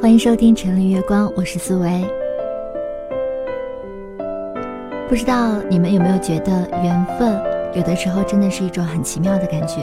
[0.00, 2.04] 欢迎收听《城里月光》，我是思维。
[5.08, 7.38] 不知道你们有没有觉得缘分
[7.74, 9.82] 有的时候真的是一种很奇妙的感觉？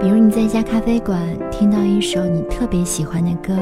[0.00, 1.18] 比如你在一家咖啡馆
[1.50, 3.56] 听到一首你特别喜欢的歌，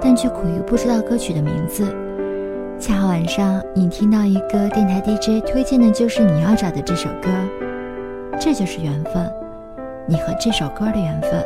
[0.00, 1.84] 但却苦于不知道歌曲的名字；
[2.80, 7.28] 恰好晚上你听到一个电台 DJ 推荐的就是你要找的这首歌，
[8.40, 9.30] 这就是缘分，
[10.08, 11.44] 你和这首歌的缘分。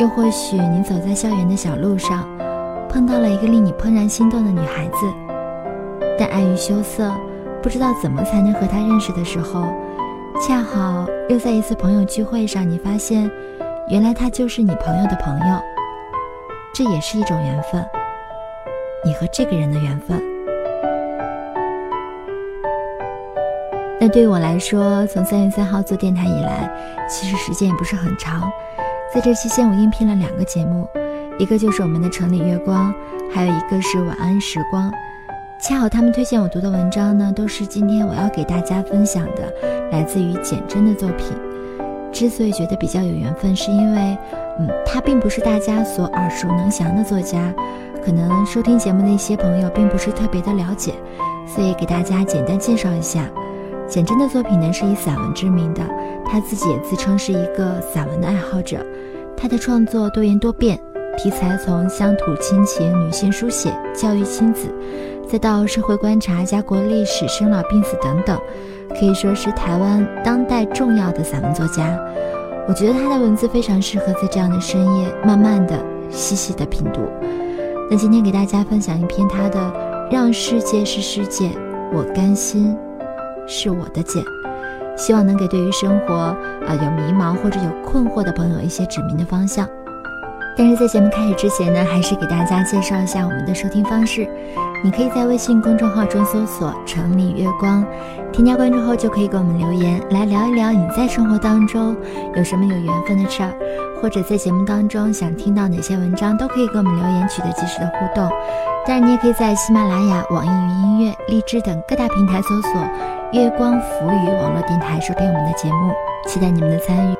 [0.00, 2.26] 又或许你走在校园的小路上，
[2.88, 4.96] 碰到了一个令你怦然心动的女孩子，
[6.18, 7.12] 但碍于羞涩，
[7.62, 9.66] 不知道怎么才能和她认识的时候，
[10.40, 13.30] 恰好又在一次朋友聚会上，你发现，
[13.88, 15.60] 原来她就是你朋友的朋友，
[16.72, 17.84] 这也是一种缘分，
[19.04, 20.27] 你和这个人的缘分。
[24.10, 26.70] 对于我来说，从三月三号做电台以来，
[27.08, 28.50] 其实时间也不是很长。
[29.12, 30.88] 在这期间，我应聘了两个节目，
[31.38, 32.94] 一个就是我们的城里月光，
[33.32, 34.92] 还有一个是晚安时光。
[35.60, 39.52] 恰好他们推荐我读的文章呢，都是今天我要给大家分享的，
[39.90, 41.26] 来自于简真的作品。
[42.12, 44.16] 之所以觉得比较有缘分，是因为，
[44.58, 47.52] 嗯，他并不是大家所耳熟能详的作家，
[48.04, 50.94] 可能收听节目的一些朋友并不是特别的了解，
[51.46, 53.28] 所以给大家简单介绍一下。
[53.88, 55.80] 简真的作品呢是以散文知名的，
[56.24, 58.84] 他自己也自称是一个散文的爱好者。
[59.36, 60.78] 他的创作多元多变，
[61.16, 64.68] 题材从乡土亲情、女性书写、教育亲子，
[65.26, 68.38] 再到社会观察、家国历史、生老病死等等，
[68.90, 71.98] 可以说是台湾当代重要的散文作家。
[72.68, 77.00] 我觉得他的文字非常适合在这样的深夜，慢慢的、细细的品读。
[77.90, 79.58] 那今天给大家分享一篇他的
[80.12, 81.50] 《让世界是世界，
[81.94, 82.76] 我甘心》。
[83.48, 84.22] 是我的茧，
[84.96, 86.36] 希望能给对于生活啊
[86.70, 89.66] 有迷茫或者有困惑的朋友一些指明的方向。
[90.56, 94.28] 但是在节目开始之前呢，还是给大家介绍一下我们的收听方式。
[94.84, 97.84] 你可以在微信公众号中搜索“城里月光”，
[98.32, 101.96] 添加关注后就可以给我们留言，来聊一聊你在生活当中
[102.36, 103.52] 有什么有缘分的事儿，
[104.00, 108.28] 或者在节目当中想听到哪些文章，都可以给我们留言，取得及时的互动。
[108.88, 112.72] 当然，你也可以在喜马拉雅、网易云音乐、荔枝等各大平台搜索。
[113.32, 115.92] 月光浮语网络电台收听我们的节目，
[116.26, 117.14] 期待你们的参与。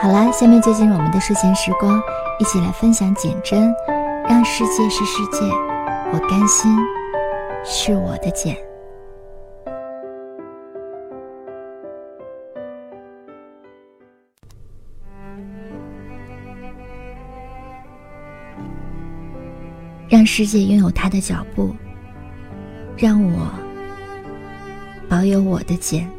[0.00, 2.00] 好啦，下面就进入我们的睡前时光，
[2.38, 3.70] 一起来分享简真，
[4.26, 5.44] 让世界是世界，
[6.10, 6.74] 我甘心
[7.62, 8.56] 是我的茧。
[20.08, 21.74] 让世界拥有它的脚步。
[22.96, 23.48] 让我
[25.08, 26.10] 保有我的茧。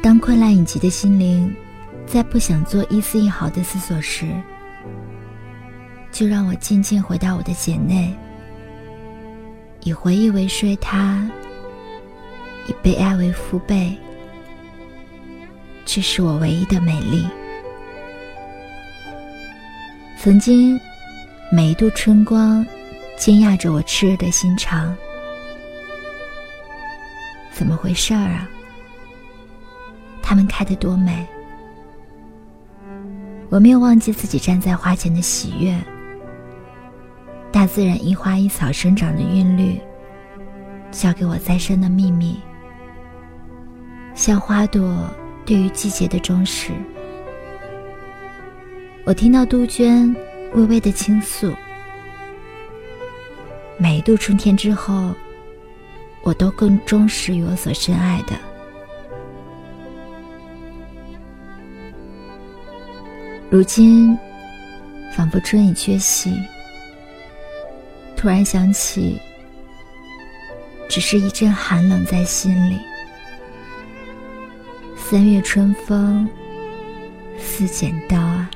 [0.00, 1.54] 当困难以及的心灵
[2.06, 4.26] 在不想做一丝一毫的思索时，
[6.10, 8.14] 就让我静静回到我的茧内，
[9.82, 11.28] 以回忆为睡榻，
[12.68, 13.94] 以被爱为父辈。
[15.84, 17.26] 这是我唯一的美丽。
[20.18, 20.80] 曾经，
[21.50, 22.64] 每一度春光。
[23.16, 24.94] 惊讶着我炽热的心肠，
[27.50, 28.46] 怎么回事儿啊？
[30.22, 31.26] 它们开得多美！
[33.48, 35.74] 我没有忘记自己站在花前的喜悦。
[37.50, 39.80] 大自然一花一草生长的韵律，
[40.90, 42.38] 教给我再生的秘密，
[44.14, 45.08] 像花朵
[45.46, 46.70] 对于季节的忠实。
[49.06, 50.14] 我听到杜鹃
[50.56, 51.54] 微微的倾诉。
[53.78, 55.14] 每一度春天之后，
[56.22, 58.34] 我都更忠实于我所深爱的。
[63.50, 64.18] 如今，
[65.14, 66.32] 仿佛春已缺席，
[68.16, 69.20] 突然想起，
[70.88, 72.78] 只是一阵寒冷在心里。
[74.96, 76.26] 三月春风
[77.38, 78.50] 似剪刀啊。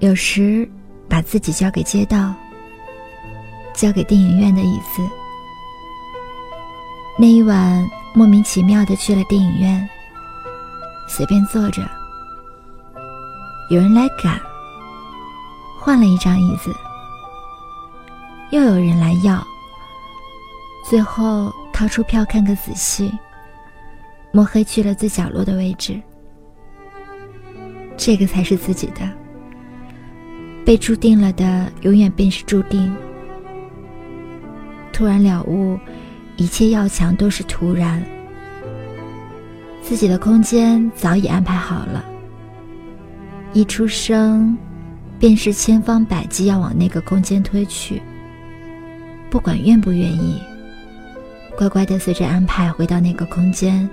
[0.00, 0.68] 有时，
[1.08, 2.32] 把自己交给街道，
[3.74, 5.02] 交给电影院的椅子。
[7.18, 7.84] 那一晚，
[8.14, 9.88] 莫名其妙的去了电影院，
[11.08, 11.82] 随便坐着。
[13.70, 14.40] 有人来赶，
[15.80, 16.72] 换了一张椅子，
[18.50, 19.44] 又有人来要。
[20.88, 23.12] 最后掏出票看个仔细，
[24.30, 26.00] 摸黑去了最角落的位置。
[27.96, 29.00] 这个才是自己的。
[30.68, 32.94] 被注定了的，永远便是注定。
[34.92, 35.78] 突然了悟，
[36.36, 38.04] 一切要强都是突然。
[39.80, 42.04] 自己的空间早已安排好了，
[43.54, 44.58] 一出生，
[45.18, 48.02] 便是千方百计要往那个空间推去。
[49.30, 50.38] 不管愿不愿意，
[51.56, 53.88] 乖乖的随着安排回到那个空间，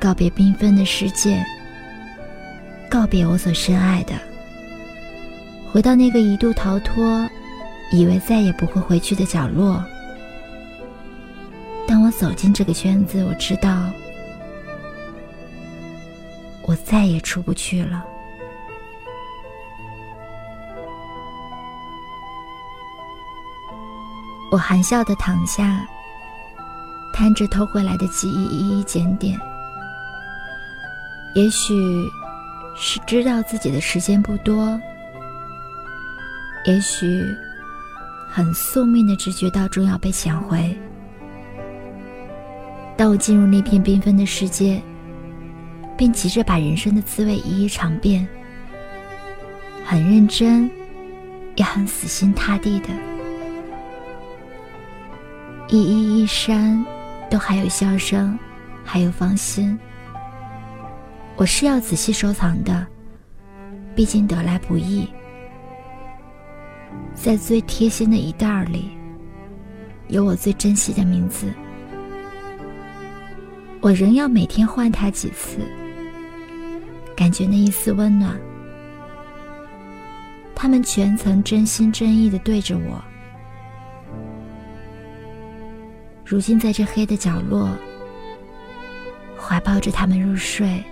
[0.00, 1.44] 告别缤纷的世界，
[2.88, 4.14] 告别我所深爱的，
[5.76, 7.28] 回到那个一度逃脱，
[7.92, 9.84] 以为再也不会回去的角落。
[11.86, 13.84] 当我走进这个圈子，我知道。
[16.62, 18.02] 我再也出不去了。
[24.50, 25.86] 我含笑的躺下，
[27.12, 29.38] 摊着偷回来的记忆一一检点。
[31.34, 32.08] 也许
[32.74, 34.80] 是知道自己的时间不多，
[36.66, 37.24] 也许
[38.28, 40.76] 很宿命的直觉到终要被抢回。
[42.96, 44.82] 当我进入那片缤纷的世界。
[45.96, 48.28] 便急着把人生的滋味一一尝遍，
[49.82, 50.70] 很认真，
[51.54, 52.88] 也很死心塌地的。
[55.68, 56.84] 一一一山，
[57.30, 58.38] 都还有笑声，
[58.84, 59.78] 还有芳心。
[61.34, 62.86] 我是要仔细收藏的，
[63.94, 65.08] 毕竟得来不易。
[67.14, 68.90] 在最贴心的一袋里，
[70.08, 71.52] 有我最珍惜的名字。
[73.80, 75.58] 我仍要每天换它几次。
[77.16, 78.38] 感觉那一丝温暖，
[80.54, 83.02] 他们全曾真心真意的对着我。
[86.24, 87.70] 如今在这黑的角落，
[89.38, 90.84] 怀抱着他们入睡，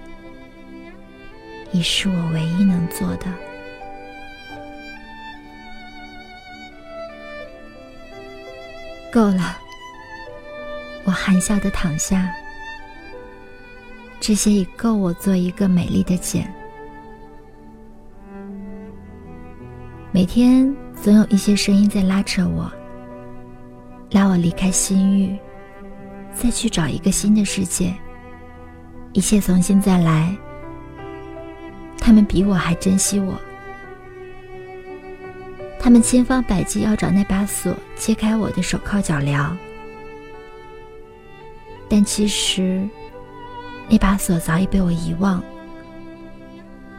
[1.73, 3.27] 已是我唯一能做的。
[9.15, 9.57] 够了，
[11.05, 12.29] 我含笑的躺下。
[14.19, 16.53] 这些已够我做一个美丽的茧。
[20.11, 22.69] 每天总有一些声音在拉扯我，
[24.11, 25.39] 拉我离开心域，
[26.33, 27.95] 再去找一个新的世界，
[29.13, 30.37] 一切从新再来。
[31.99, 33.41] 他们比我还珍惜我，
[35.85, 39.55] 他们千方百计要找那把锁，揭开我的手铐脚镣，
[41.91, 42.89] 但其实。
[43.87, 45.45] 那把锁早已被我遗忘，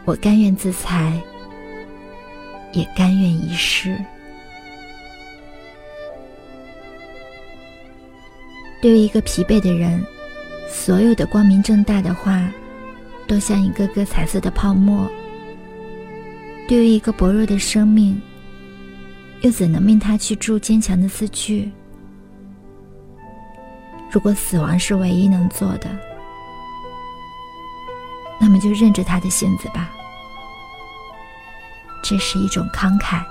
[0.05, 1.19] 我甘愿自裁，
[2.73, 3.97] 也甘愿遗失。
[8.83, 9.99] 对于一个疲惫的人，
[10.69, 12.47] 所有的光明正大的话，
[13.25, 15.07] 都像一个个彩色的泡沫；
[16.67, 18.21] 对于一个薄弱的生命，
[19.41, 21.71] 又怎能命他去铸坚强的字句？
[24.11, 25.89] 如果死亡是唯一能做的，
[28.39, 29.89] 那么就认着他的性子吧，
[32.01, 33.23] 这是一种慷慨。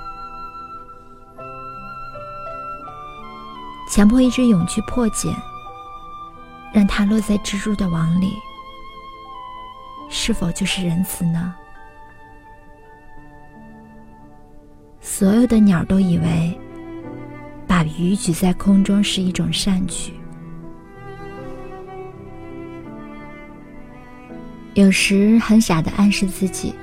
[3.91, 5.35] 强迫一只蛹去破茧，
[6.73, 8.35] 让它落在蜘蛛的网里，
[10.11, 11.55] 是否就是仁慈呢？
[15.17, 16.59] 所有的鸟都以为，
[17.69, 20.13] 把鱼举在空中是一种善举。
[24.75, 26.75] 有时很傻的暗示自己，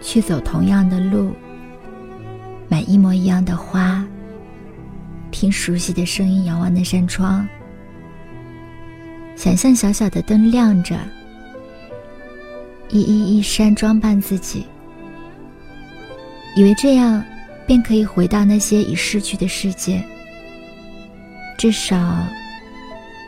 [0.00, 1.32] 去走同样的路，
[2.68, 4.06] 买一模一样的花，
[5.32, 7.44] 听熟悉的声音，遥望那扇窗，
[9.34, 10.96] 想象小小的灯亮着，
[12.88, 14.64] 一一一扇装扮自己，
[16.56, 17.24] 以为这样
[17.66, 20.02] 便可以回到那些已逝去的世界，
[21.56, 22.24] 至少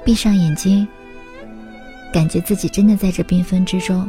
[0.04, 0.86] 闭上眼睛。
[2.12, 4.06] 感觉自己真的在这缤纷之中。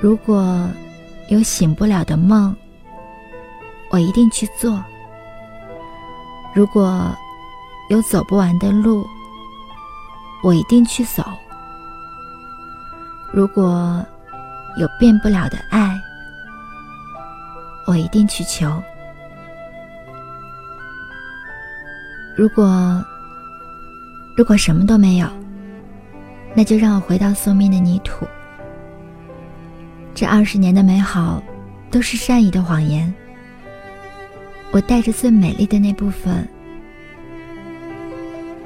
[0.00, 0.68] 如果
[1.28, 2.54] 有醒不了的梦，
[3.90, 4.80] 我一定去做；
[6.54, 7.10] 如果
[7.90, 9.04] 有走不完的路，
[10.44, 11.24] 我一定去走；
[13.32, 14.06] 如果
[14.76, 16.00] 有变不了的爱，
[17.86, 18.70] 我一定去求；
[22.36, 23.04] 如果……
[24.34, 25.28] 如果什么都没有，
[26.54, 28.26] 那就让我回到宿命的泥土。
[30.14, 31.42] 这二十年的美好，
[31.90, 33.12] 都是善意的谎言。
[34.70, 36.48] 我带着最美丽的那部分，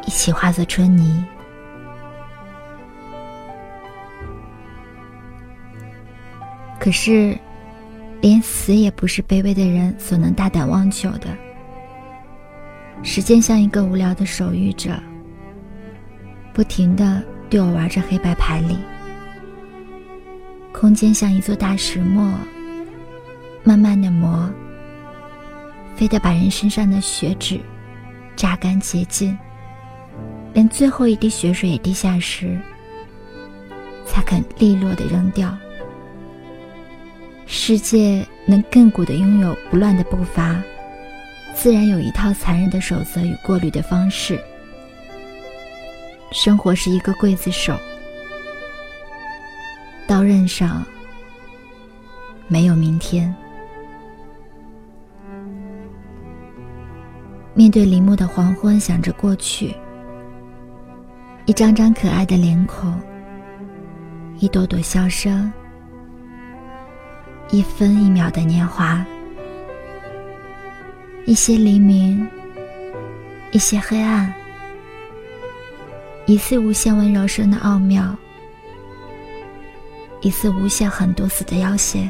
[0.05, 1.25] 一起化作春泥。
[6.87, 7.37] 可是，
[8.21, 11.27] 连死也不是卑微的人所能大胆妄求的。
[13.03, 14.93] 时间像一个无聊的守御者，
[16.55, 18.79] 不停的对我玩着黑白牌里。
[20.73, 22.33] 空间像一座大石磨，
[23.65, 24.49] 慢慢的磨，
[25.97, 27.59] 非得把人身上的血脂
[28.37, 29.37] 榨干洁净，
[30.53, 32.57] 连最后一滴血水也滴下时，
[34.07, 35.53] 才肯利落的扔掉。
[37.47, 40.61] 世界能亘古的拥有不乱的步伐。
[41.55, 44.39] 自然有一套残忍的守则与过滤的方式。
[46.33, 47.75] 生活是一个刽子手，
[50.07, 50.85] 刀刃上
[52.47, 53.35] 没有明天。
[57.55, 59.75] 面对林木的黄昏，想着过去，
[61.47, 63.01] 一张张可爱的脸孔，
[64.41, 65.51] 一朵朵笑声，
[67.51, 69.05] 一分一秒的年华。
[71.25, 72.29] 一些黎明，
[73.51, 74.33] 一些黑暗，
[76.27, 78.17] 一次无限温柔声的奥妙，
[80.21, 82.09] 一次无限狠毒死的要挟。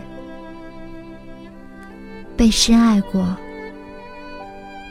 [2.36, 3.34] 被深爱过，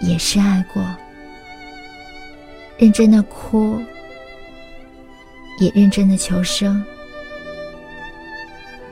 [0.01, 0.83] 也深爱过，
[2.79, 3.79] 认真的哭，
[5.59, 6.83] 也认真的求生，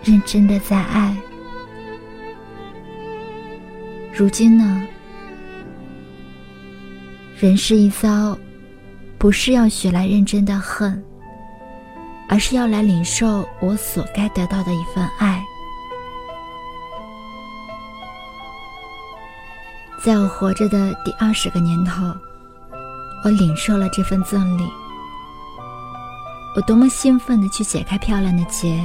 [0.04, 1.18] 认真的在爱。
[4.16, 4.88] 如今呢？
[7.40, 8.38] 人世一遭，
[9.18, 11.04] 不是要学来认真的恨，
[12.30, 15.44] 而是要来领受我所该得到的一份爱。
[20.04, 22.04] 在我活着的第二十个年头，
[23.26, 24.70] 我领受了这份赠礼。
[26.56, 28.80] 我多么兴奋的去解开漂亮的结，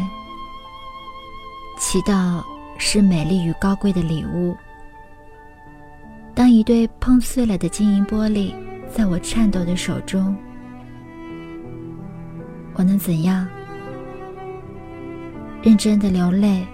[1.79, 2.43] 祈祷
[2.79, 4.57] 是美丽与高贵的礼物。
[6.39, 8.55] 当一对碰碎了的晶莹玻璃
[8.95, 10.37] 在我颤抖的手中，
[12.75, 13.45] 我能怎样？
[15.61, 16.65] 认真的流泪，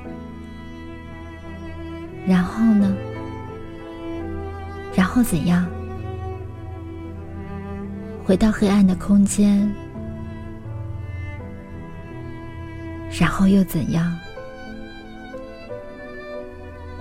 [2.27, 2.95] 然后呢？
[4.95, 5.67] 然后怎样？
[8.23, 9.67] 回到黑暗的空间，
[13.19, 14.15] 然后又怎样？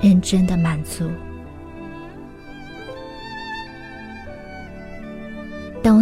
[0.02, 1.12] 认真的满足。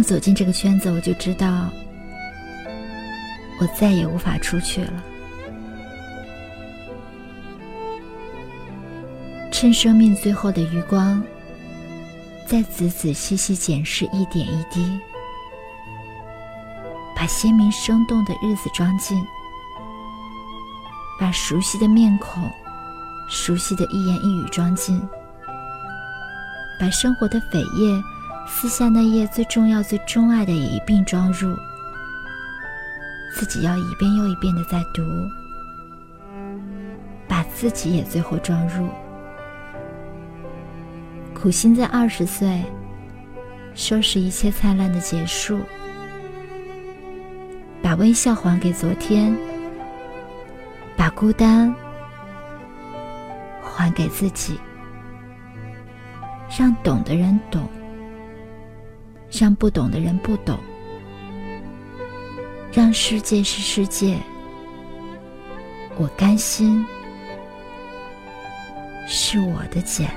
[0.02, 1.70] 走进这个圈子，我就知道，
[3.60, 4.92] 我再也无法出去了。
[9.50, 11.22] 趁生命最后的余光，
[12.46, 14.98] 再仔仔细细检视一点一滴，
[17.14, 19.22] 把鲜明生动的日子装进，
[21.20, 22.42] 把熟悉的面孔、
[23.28, 25.00] 熟悉的一言一语装进，
[26.80, 28.02] 把生活的扉页。
[28.46, 31.56] 撕下那页最重要、最钟爱的，也一并装入。
[33.34, 35.02] 自己要一遍又一遍的在读，
[37.26, 38.88] 把自己也最后装入。
[41.34, 42.62] 苦心在二十岁，
[43.74, 45.58] 收拾一切灿烂的结束，
[47.82, 49.34] 把微笑还给昨天，
[50.96, 51.74] 把孤单
[53.60, 54.60] 还给自己，
[56.56, 57.66] 让懂的人懂。
[59.32, 60.58] 让不懂的人不懂，
[62.70, 64.18] 让世界是世界，
[65.96, 66.84] 我甘心
[69.08, 70.10] 是我的茧。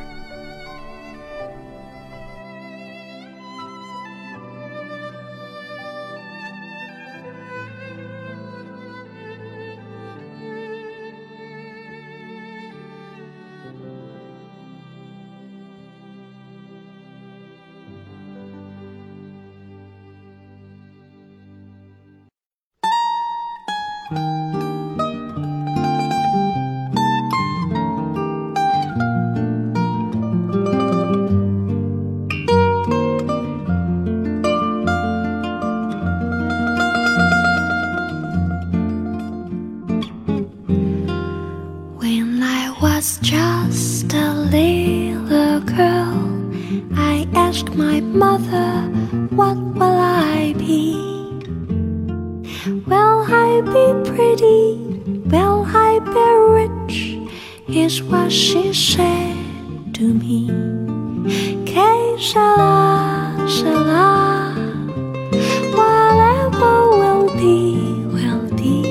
[65.74, 68.82] Whatever will be, will be.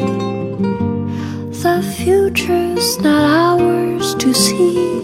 [1.51, 5.04] The future's not ours to see.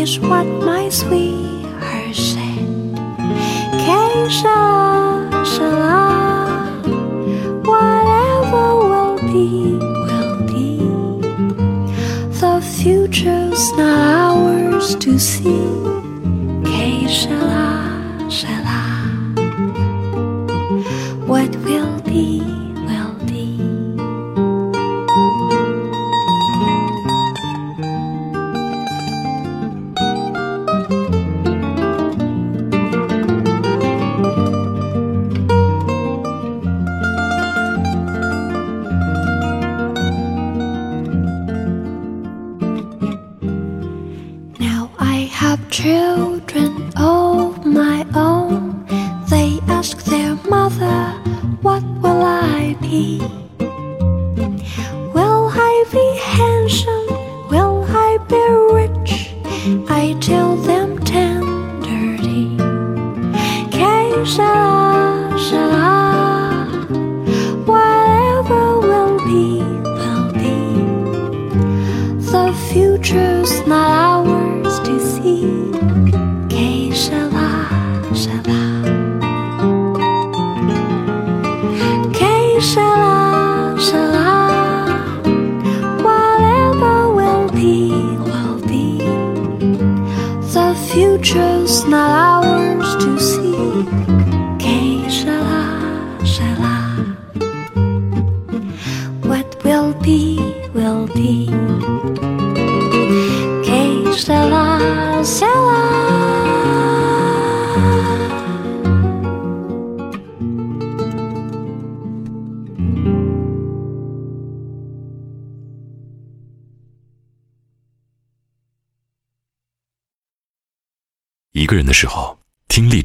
[0.00, 2.66] is what my sweetheart said.
[3.84, 4.60] Keisha,
[5.52, 6.80] shala,
[7.66, 9.76] whatever will be,
[10.06, 10.78] will be.
[12.40, 15.99] The future's not ours to see.
[59.62, 60.14] I
[91.90, 92.29] malam.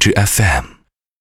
[0.05, 0.74] to FM.